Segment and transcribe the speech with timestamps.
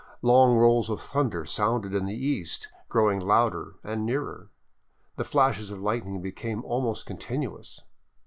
[0.23, 4.49] Long rolls of thunder sounded in the east, growing louder and nearer.
[5.17, 7.81] The flashes of lightning became almost continuous.